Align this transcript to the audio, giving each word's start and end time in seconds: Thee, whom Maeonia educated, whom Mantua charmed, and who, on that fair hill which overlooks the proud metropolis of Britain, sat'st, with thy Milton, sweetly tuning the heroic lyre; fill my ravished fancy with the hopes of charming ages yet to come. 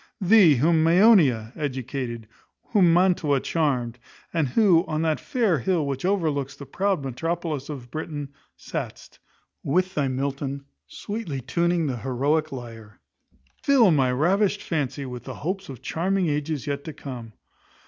Thee, 0.19 0.55
whom 0.55 0.83
Maeonia 0.83 1.53
educated, 1.55 2.27
whom 2.69 2.91
Mantua 2.91 3.39
charmed, 3.39 3.99
and 4.33 4.47
who, 4.47 4.83
on 4.87 5.03
that 5.03 5.19
fair 5.19 5.59
hill 5.59 5.85
which 5.85 6.05
overlooks 6.05 6.55
the 6.55 6.65
proud 6.65 7.03
metropolis 7.05 7.69
of 7.69 7.91
Britain, 7.91 8.29
sat'st, 8.57 9.19
with 9.61 9.93
thy 9.93 10.07
Milton, 10.07 10.65
sweetly 10.87 11.39
tuning 11.39 11.85
the 11.85 11.97
heroic 11.97 12.51
lyre; 12.51 12.99
fill 13.61 13.91
my 13.91 14.11
ravished 14.11 14.63
fancy 14.63 15.05
with 15.05 15.23
the 15.25 15.35
hopes 15.35 15.69
of 15.69 15.83
charming 15.83 16.27
ages 16.29 16.65
yet 16.65 16.83
to 16.85 16.93
come. 16.93 17.33